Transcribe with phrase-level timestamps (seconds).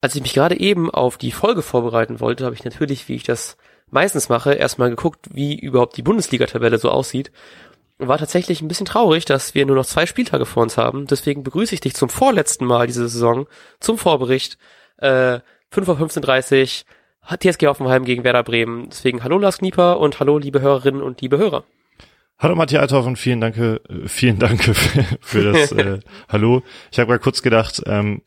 [0.00, 3.24] als ich mich gerade eben auf die Folge vorbereiten wollte, habe ich natürlich, wie ich
[3.24, 3.56] das
[3.90, 7.32] meistens mache, erstmal geguckt, wie überhaupt die Bundesliga-Tabelle so aussieht.
[7.98, 11.06] War tatsächlich ein bisschen traurig, dass wir nur noch zwei Spieltage vor uns haben.
[11.06, 13.46] Deswegen begrüße ich dich zum vorletzten Mal diese Saison,
[13.80, 14.56] zum Vorbericht.
[14.98, 15.40] Äh,
[15.70, 16.84] 5 Uhr 15.30
[17.22, 18.88] hat TSG Hoffenheim gegen Werder Bremen.
[18.88, 21.64] Deswegen hallo Lars Knieper und hallo liebe Hörerinnen und liebe Hörer.
[22.38, 24.74] Hallo Matthias Althoff und vielen Dank, äh, vielen Dank für,
[25.20, 26.62] für das äh, Hallo.
[26.92, 28.22] Ich habe gerade kurz gedacht, ähm,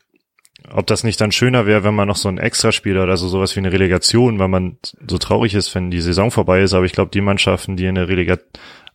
[0.70, 3.54] ob das nicht dann schöner wäre, wenn man noch so ein Extraspiel oder so sowas
[3.56, 6.74] wie eine Relegation, weil man so traurig ist, wenn die Saison vorbei ist.
[6.74, 8.48] Aber ich glaube, die Mannschaften, die in der Relegation,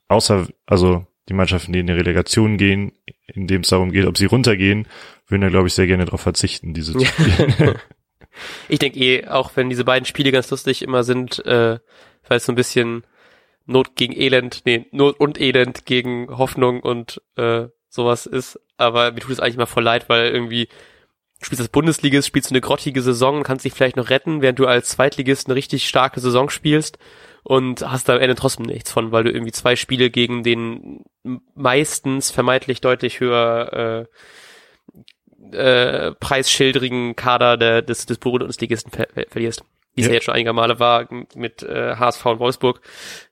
[0.07, 2.93] außer, also die Mannschaften, die in die Relegation gehen,
[3.27, 4.88] in dem es darum geht, ob sie runtergehen,
[5.27, 7.76] würden da, glaube ich, sehr gerne darauf verzichten, diese zu spielen.
[8.70, 11.79] ich denke eh, auch wenn diese beiden Spiele ganz lustig immer sind, äh,
[12.27, 13.04] weil es so ein bisschen
[13.65, 18.59] Not gegen Elend, nee, Not und Elend gegen Hoffnung und äh, sowas ist.
[18.77, 20.70] Aber mir tut es eigentlich mal voll leid, weil irgendwie
[21.41, 24.60] spielst das Bundesligist, spielst du eine grottige Saison und kannst dich vielleicht noch retten, während
[24.60, 26.98] du als Zweitligist eine richtig starke Saison spielst
[27.43, 31.04] und hast da am Ende trotzdem nichts von, weil du irgendwie zwei Spiele gegen den
[31.55, 34.08] meistens vermeintlich deutlich höher
[35.54, 39.63] äh, äh, preisschildrigen Kader der, des, des Bundesligisten ver verlierst.
[39.93, 40.12] Wie es ja.
[40.12, 42.82] ja jetzt schon einige Male war mit äh, HSV und Wolfsburg.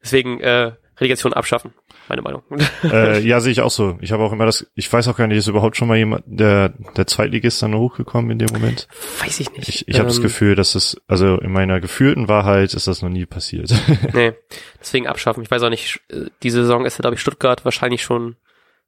[0.02, 1.74] Deswegen äh, Relegation abschaffen
[2.08, 2.44] meine Meinung.
[2.84, 3.98] Äh, ja, sehe ich auch so.
[4.02, 6.24] Ich habe auch immer das, ich weiß auch gar nicht, ist überhaupt schon mal jemand,
[6.28, 8.88] der, der Zweitligist dann hochgekommen in dem Moment?
[9.22, 9.68] Weiß ich nicht.
[9.68, 13.02] Ich, ich ähm, habe das Gefühl, dass es, also in meiner gefühlten Wahrheit ist das
[13.02, 13.74] noch nie passiert.
[14.14, 14.34] nee,
[14.80, 15.42] deswegen abschaffen.
[15.44, 18.36] Ich weiß auch nicht, äh, diese Saison ist ja, glaube ich, Stuttgart wahrscheinlich schon,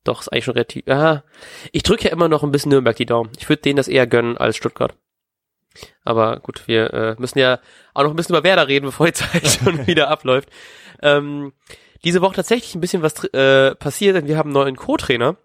[0.03, 1.23] doch, ist eigentlich schon relativ, ja.
[1.71, 3.31] Ich drücke ja immer noch ein bisschen Nürnberg die Daumen.
[3.39, 4.95] Ich würde denen das eher gönnen als Stuttgart.
[6.03, 7.59] Aber gut, wir äh, müssen ja
[7.93, 10.49] auch noch ein bisschen über Werder reden, bevor die Zeit schon wieder abläuft.
[11.01, 11.53] Ähm,
[12.03, 15.37] diese Woche tatsächlich ein bisschen was äh, passiert, denn wir haben einen neuen Co-Trainer.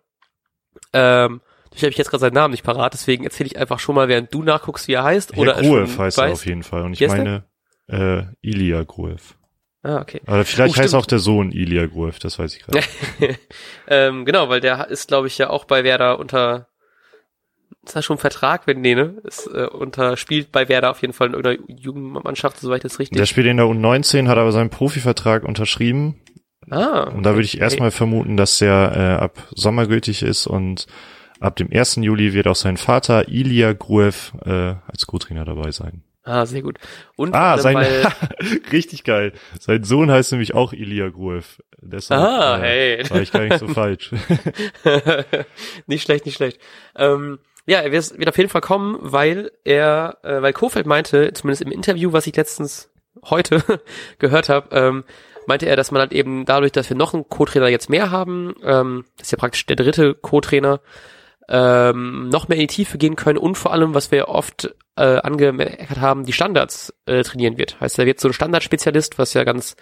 [0.92, 1.40] Ähm,
[1.74, 4.08] ich habe ich jetzt gerade seinen Namen nicht parat, deswegen erzähle ich einfach schon mal,
[4.08, 5.32] während du nachguckst, wie er heißt.
[5.32, 6.82] Herr oder Gruev heißt er auf jeden Fall.
[6.82, 7.44] Und ich meine
[7.88, 9.34] äh, Ilya Gruev.
[9.82, 10.20] Ah, okay.
[10.26, 12.84] Aber vielleicht oh, heißt auch der Sohn Ilya Gruev, das weiß ich gerade.
[13.88, 16.68] ähm, genau, weil der ist, glaube ich, ja auch bei Werder unter
[17.84, 19.16] ist das schon ein Vertrag, wenn nee, ne?
[19.24, 23.18] Ist äh, unter spielt bei Werder auf jeden Fall in irgendeiner Jugendmannschaft, soweit das richtig.
[23.18, 26.20] Der spielt in der U19, hat aber seinen Profivertrag unterschrieben
[26.70, 27.10] Ah.
[27.10, 30.86] Und da würde ich erstmal vermuten, dass der äh, ab Sommer gültig ist und
[31.40, 31.96] ab dem 1.
[31.96, 36.02] Juli wird auch sein Vater Ilya Gruev äh, als Co-Trainer dabei sein.
[36.24, 36.78] Ah, sehr gut.
[37.16, 37.76] Und ah, sein,
[38.72, 39.32] richtig geil.
[39.58, 41.60] Sein Sohn heißt nämlich auch Ilya Gruev.
[41.80, 42.60] Deshalb, ah, äh,
[43.02, 43.10] hey.
[43.10, 44.12] War ich gar nicht so falsch.
[45.88, 46.60] nicht schlecht, nicht schlecht.
[46.94, 51.62] Ähm, ja, er wird auf jeden Fall kommen, weil er, äh, weil Kofeld meinte, zumindest
[51.62, 52.90] im Interview, was ich letztens
[53.24, 53.62] heute
[54.18, 55.04] gehört habe, ähm,
[55.46, 58.54] meinte er, dass man halt eben dadurch, dass wir noch einen Co-Trainer jetzt mehr haben,
[58.62, 60.80] ähm, das ist ja praktisch der dritte Co-Trainer,
[61.48, 65.18] ähm, noch mehr in die Tiefe gehen können und vor allem, was wir oft äh,
[65.18, 67.80] angemerkt haben, die Standards äh, trainieren wird.
[67.80, 69.76] Heißt, er wird so ein Standardspezialist, was ja ganz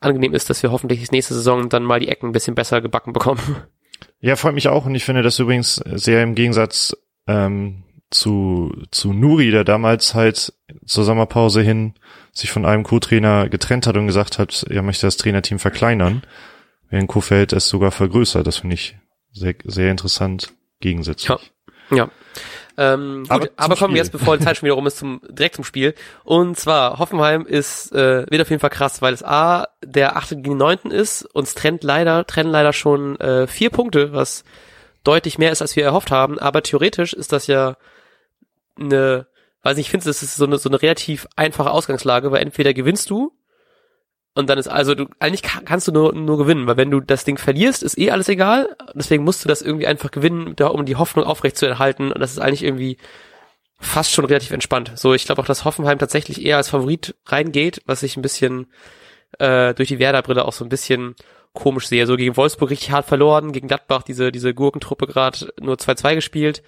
[0.00, 3.12] angenehm ist, dass wir hoffentlich nächste Saison dann mal die Ecken ein bisschen besser gebacken
[3.12, 3.40] bekommen.
[4.20, 6.96] Ja, freut mich auch und ich finde das übrigens sehr im Gegensatz
[7.26, 10.52] ähm, zu, zu Nuri, der damals halt
[10.86, 11.94] zur Sommerpause hin
[12.32, 16.22] sich von einem Co-Trainer getrennt hat und gesagt hat, er möchte das Trainerteam verkleinern,
[16.88, 18.46] während Kofeld es sogar vergrößert.
[18.46, 18.96] Das finde ich
[19.32, 21.38] sehr, sehr interessant gegensätzlich.
[21.90, 21.96] Ja.
[21.96, 22.10] ja.
[22.78, 25.20] Ähm, gut, aber, aber kommen wir jetzt, bevor die Zeit schon wieder rum ist, zum,
[25.28, 25.94] direkt zum Spiel.
[26.22, 30.36] Und zwar, Hoffenheim ist, äh, wird auf jeden Fall krass, weil es A, der achte
[30.36, 34.44] gegen neunten ist, uns trennt leider, trennen leider schon äh, vier Punkte, was
[35.02, 36.38] deutlich mehr ist, als wir erhofft haben.
[36.38, 37.76] Aber theoretisch ist das ja
[38.78, 39.26] eine
[39.62, 42.74] weiß nicht, ich finde, das ist so eine, so eine relativ einfache Ausgangslage, weil entweder
[42.74, 43.32] gewinnst du
[44.34, 47.24] und dann ist also du eigentlich kannst du nur nur gewinnen, weil wenn du das
[47.24, 48.76] Ding verlierst, ist eh alles egal.
[48.94, 52.20] Deswegen musst du das irgendwie einfach gewinnen, da um die Hoffnung aufrecht zu erhalten und
[52.20, 52.98] das ist eigentlich irgendwie
[53.80, 54.92] fast schon relativ entspannt.
[54.96, 58.66] So, ich glaube auch, dass Hoffenheim tatsächlich eher als Favorit reingeht, was ich ein bisschen
[59.38, 61.14] äh, durch die Werder-Brille auch so ein bisschen
[61.52, 62.06] komisch sehe.
[62.06, 66.62] So gegen Wolfsburg richtig hart verloren, gegen Gladbach diese diese Gurkentruppe gerade nur 2-2 gespielt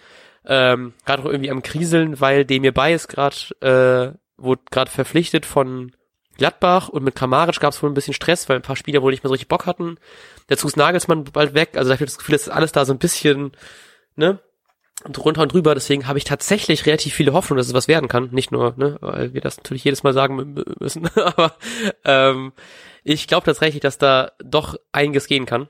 [0.46, 5.46] ähm, gerade auch irgendwie am Kriseln, weil Demir Bay ist gerade, äh, wurde gerade verpflichtet
[5.46, 5.92] von
[6.36, 9.10] Gladbach und mit Kramaric gab es wohl ein bisschen Stress, weil ein paar Spieler wohl
[9.12, 9.98] nicht mehr so richtig Bock hatten.
[10.46, 12.94] Dazu ist Nagelsmann bald weg, also da habe ich das Gefühl, dass alles da so
[12.94, 13.52] ein bisschen,
[14.16, 14.40] ne,
[15.08, 18.30] drunter und drüber, deswegen habe ich tatsächlich relativ viele Hoffnung, dass es was werden kann.
[18.32, 21.54] Nicht nur, ne, weil wir das natürlich jedes Mal sagen müssen, aber
[22.04, 22.52] ähm,
[23.02, 25.68] ich glaube tatsächlich, dass da doch einiges gehen kann.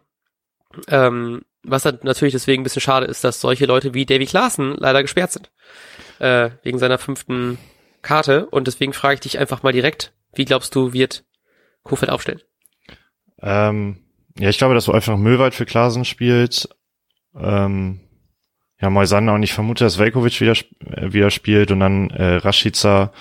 [0.88, 4.74] Ähm, was dann natürlich deswegen ein bisschen schade ist, dass solche Leute wie Davy Klaassen
[4.76, 5.50] leider gesperrt sind.
[6.18, 7.58] Äh, wegen seiner fünften
[8.02, 8.46] Karte.
[8.46, 11.24] Und deswegen frage ich dich einfach mal direkt, wie glaubst du, wird
[11.82, 12.40] Kofeld aufstellen?
[13.42, 14.04] Ähm,
[14.38, 16.68] ja, ich glaube, dass so einfach Möwald für Klaassen spielt.
[17.34, 18.00] Ähm,
[18.80, 20.54] ja, Moisander und ich vermute, dass Velkovic wieder,
[20.86, 23.12] äh, wieder spielt und dann äh, Rashica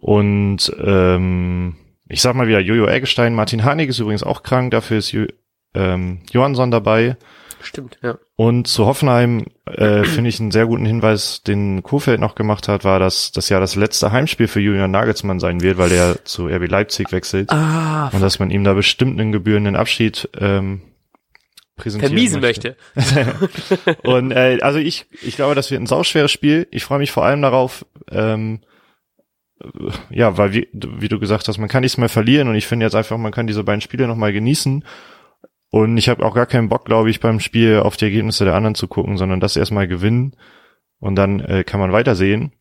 [0.00, 1.76] und ähm,
[2.08, 5.26] ich sag mal wieder Jojo Eggestein, Martin Harnik ist übrigens auch krank, dafür ist jo
[5.76, 7.16] ähm, Johansson dabei.
[7.60, 8.18] Stimmt, ja.
[8.36, 12.84] Und zu Hoffenheim äh, finde ich einen sehr guten Hinweis, den Kofeld noch gemacht hat,
[12.84, 16.46] war, dass das ja das letzte Heimspiel für Julian Nagelsmann sein wird, weil er zu
[16.46, 17.50] RB Leipzig wechselt.
[17.50, 20.82] Ah, und dass man ihm da bestimmt einen gebührenden Abschied ähm,
[21.76, 22.76] präsentieren vermiesen möchte.
[22.94, 23.34] möchte.
[24.02, 26.68] und äh, also ich, ich glaube, das wird ein sauschweres Spiel.
[26.70, 28.60] Ich freue mich vor allem darauf, ähm,
[30.10, 32.84] ja, weil wie, wie du gesagt hast, man kann nichts mehr verlieren und ich finde
[32.84, 34.84] jetzt einfach, man kann diese beiden Spiele nochmal genießen
[35.70, 38.54] und ich habe auch gar keinen Bock, glaube ich, beim Spiel auf die Ergebnisse der
[38.54, 40.36] anderen zu gucken, sondern das erstmal gewinnen
[40.98, 42.52] und dann äh, kann man weitersehen.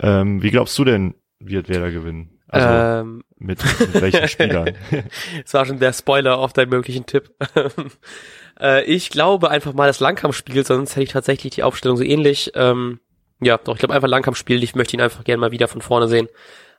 [0.00, 2.40] Ähm, wie glaubst du denn, wird wer da gewinnen?
[2.48, 4.76] Also ähm, mit, mit welchen Spielern?
[5.42, 7.30] das war schon der Spoiler auf deinen möglichen Tipp.
[8.60, 12.52] äh, ich glaube einfach mal das Langkampfspiel, sonst hätte ich tatsächlich die Aufstellung so ähnlich.
[12.54, 13.00] Ähm,
[13.40, 14.62] ja, doch, ich glaube einfach Langkampfspiel.
[14.62, 16.28] Ich möchte ihn einfach gerne mal wieder von vorne sehen.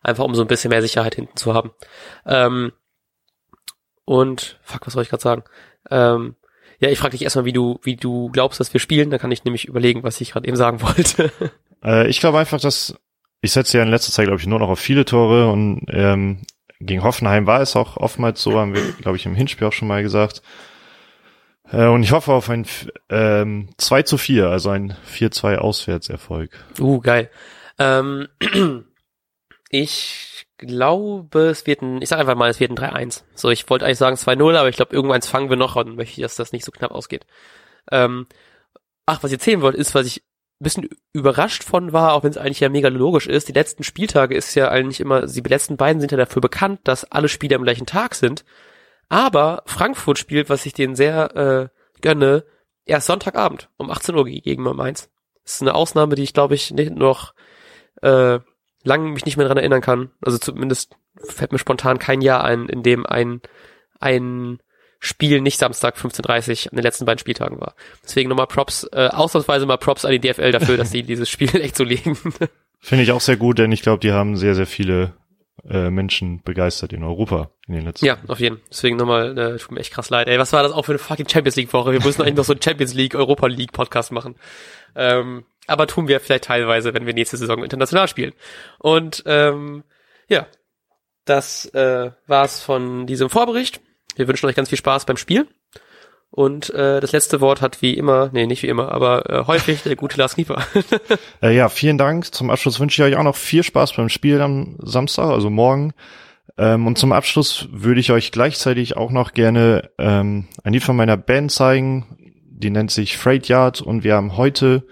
[0.01, 1.71] Einfach um so ein bisschen mehr Sicherheit hinten zu haben.
[2.25, 2.71] Ähm,
[4.05, 5.43] und, fuck, was soll ich gerade sagen?
[5.89, 6.35] Ähm,
[6.79, 9.09] ja, ich frage dich erstmal, wie du, wie du glaubst, dass wir spielen.
[9.09, 11.31] Dann kann ich nämlich überlegen, was ich gerade eben sagen wollte.
[11.83, 12.95] Äh, ich glaube einfach, dass
[13.41, 16.41] ich setze ja in letzter Zeit, glaube ich, nur noch auf viele Tore und ähm,
[16.79, 19.87] gegen Hoffenheim war es auch oftmals so, haben wir, glaube ich, im Hinspiel auch schon
[19.87, 20.41] mal gesagt.
[21.71, 22.65] Äh, und ich hoffe auf ein
[23.09, 26.51] ähm, 2 zu 4, also ein 4-2 Auswärtserfolg.
[26.79, 27.29] Uh, geil.
[27.77, 28.27] Ähm,
[29.81, 33.23] ich glaube, es wird ein, ich sag einfach mal, es wird ein 3-1.
[33.35, 36.21] So, ich wollte eigentlich sagen 2-0, aber ich glaube, irgendwann fangen wir noch und möchte,
[36.21, 37.25] dass das nicht so knapp ausgeht.
[37.91, 38.27] Ähm,
[39.05, 40.23] ach, was ich erzählen wollte, ist, was ich
[40.61, 43.49] ein bisschen überrascht von war, auch wenn es eigentlich ja mega logisch ist.
[43.49, 47.11] Die letzten Spieltage ist ja eigentlich immer, die letzten beiden sind ja dafür bekannt, dass
[47.11, 48.45] alle Spiele am gleichen Tag sind.
[49.09, 52.45] Aber Frankfurt spielt, was ich denen sehr äh, gönne,
[52.85, 55.09] erst Sonntagabend um 18 Uhr gegen Mainz.
[55.43, 57.33] Das ist eine Ausnahme, die ich glaube ich nicht noch
[58.01, 58.39] äh,
[58.85, 60.11] lange mich nicht mehr dran erinnern kann.
[60.21, 63.41] Also zumindest fällt mir spontan kein Jahr ein, in dem ein,
[63.99, 64.59] ein
[64.99, 67.75] Spiel nicht Samstag 15.30 an den letzten beiden Spieltagen war.
[68.03, 71.53] Deswegen nochmal Props, äh, ausnahmsweise mal Props an die DFL dafür, dass sie dieses Spiel
[71.55, 72.17] echt so legen.
[72.79, 75.13] Finde ich auch sehr gut, denn ich glaube, die haben sehr, sehr viele
[75.69, 78.61] äh, Menschen begeistert in Europa in den letzten Ja, auf jeden.
[78.69, 80.27] Deswegen nochmal, äh, tut mir echt krass leid.
[80.27, 81.91] Ey, was war das auch für eine fucking Champions League Woche?
[81.91, 84.35] Wir müssen eigentlich noch so einen Champions League, Europa League Podcast machen.
[84.95, 88.33] Ähm, aber tun wir vielleicht teilweise, wenn wir nächste Saison international spielen.
[88.79, 89.83] Und ähm,
[90.27, 90.47] ja,
[91.25, 93.81] das äh, war's von diesem Vorbericht.
[94.15, 95.47] Wir wünschen euch ganz viel Spaß beim Spiel.
[96.35, 99.83] Und äh, das letzte Wort hat wie immer, nee, nicht wie immer, aber äh, häufig
[99.83, 100.61] der gute Lars Knieper.
[101.41, 102.33] äh, ja, vielen Dank.
[102.33, 105.93] Zum Abschluss wünsche ich euch auch noch viel Spaß beim Spiel am Samstag, also morgen.
[106.57, 110.97] Ähm, und zum Abschluss würde ich euch gleichzeitig auch noch gerne ähm, ein Lied von
[110.97, 112.05] meiner Band zeigen.
[112.49, 114.85] Die nennt sich Freight Yard und wir haben heute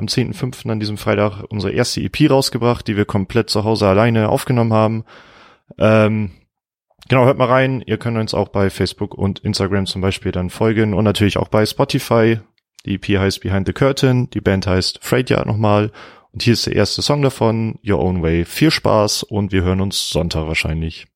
[0.00, 0.70] am 10.5.
[0.70, 5.04] an diesem Freitag unsere erste EP rausgebracht, die wir komplett zu Hause alleine aufgenommen haben.
[5.78, 6.30] Ähm,
[7.08, 7.82] genau, hört mal rein.
[7.84, 11.48] Ihr könnt uns auch bei Facebook und Instagram zum Beispiel dann folgen und natürlich auch
[11.48, 12.40] bei Spotify.
[12.86, 15.92] Die EP heißt Behind the Curtain, die Band heißt Freight nochmal
[16.32, 18.44] und hier ist der erste Song davon, Your Own Way.
[18.44, 21.09] Viel Spaß und wir hören uns Sonntag wahrscheinlich.